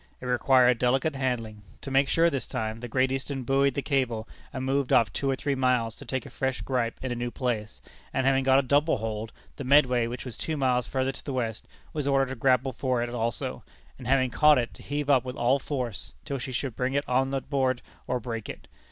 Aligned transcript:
It 0.19 0.25
required 0.25 0.79
delicate 0.79 1.15
handling. 1.15 1.61
To 1.81 1.91
make 1.91 2.09
sure 2.09 2.31
this 2.31 2.47
time, 2.47 2.79
the 2.79 2.87
Great 2.87 3.11
Eastern 3.11 3.43
buoyed 3.43 3.75
the 3.75 3.83
cable, 3.83 4.27
and 4.51 4.65
moved 4.65 4.91
off 4.91 5.13
two 5.13 5.29
or 5.29 5.35
three 5.35 5.53
miles 5.53 5.95
to 5.97 6.05
take 6.05 6.25
a 6.25 6.31
fresh 6.31 6.61
gripe 6.61 6.97
in 7.03 7.11
a 7.11 7.15
new 7.15 7.29
place; 7.29 7.83
and 8.11 8.25
having 8.25 8.43
got 8.43 8.57
a 8.57 8.63
double 8.63 8.97
hold, 8.97 9.31
the 9.57 9.63
Medway, 9.63 10.07
which 10.07 10.25
was 10.25 10.37
two 10.37 10.57
miles 10.57 10.87
further 10.87 11.11
to 11.11 11.23
the 11.23 11.33
west, 11.33 11.67
was 11.93 12.07
ordered 12.07 12.29
to 12.29 12.35
grapple 12.35 12.73
for 12.73 13.03
it 13.03 13.09
also; 13.11 13.63
and 13.99 14.07
having 14.07 14.31
caught 14.31 14.57
it, 14.57 14.73
to 14.73 14.81
heave 14.81 15.07
up 15.07 15.23
with 15.23 15.35
all 15.35 15.59
force, 15.59 16.13
till 16.25 16.39
she 16.39 16.51
should 16.51 16.75
bring 16.75 16.95
it 16.95 17.07
on 17.07 17.29
board 17.29 17.83
or 18.07 18.19
break 18.19 18.49
it. 18.49 18.67